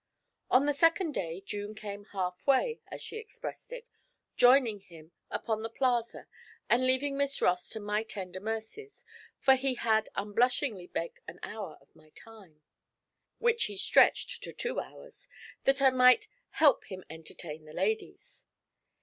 On 0.49 0.65
the 0.65 0.73
second 0.73 1.11
day 1.13 1.41
June 1.45 1.75
came 1.75 2.05
'half 2.05 2.41
way,' 2.47 2.81
as 2.87 3.03
she 3.03 3.17
expressed 3.17 3.71
it, 3.71 3.87
joining 4.35 4.79
him 4.79 5.11
upon 5.29 5.61
the 5.61 5.69
Plaza 5.69 6.25
and 6.67 6.87
leaving 6.87 7.15
Miss 7.15 7.39
Ross 7.39 7.69
to 7.69 7.79
my 7.79 8.01
tender 8.01 8.39
mercies, 8.39 9.05
for 9.37 9.53
he 9.53 9.75
had 9.75 10.09
unblushingly 10.15 10.87
begged 10.87 11.19
an 11.27 11.39
hour 11.43 11.77
of 11.79 11.95
my 11.95 12.09
time 12.15 12.63
which 13.37 13.65
he 13.65 13.77
stretched 13.77 14.41
to 14.41 14.51
two 14.53 14.79
hours 14.79 15.27
that 15.65 15.83
I 15.83 15.91
might 15.91 16.27
'help 16.49 16.85
him 16.85 17.03
entertain 17.11 17.65
the 17.65 17.71
ladies.' 17.73 18.45